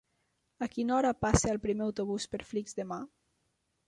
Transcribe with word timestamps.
A 0.65 0.67
quina 0.75 0.95
hora 0.95 1.11
passa 1.25 1.51
el 1.55 1.59
primer 1.65 1.85
autobús 1.87 2.25
per 2.31 2.39
Flix 2.53 2.73
demà? 2.81 2.99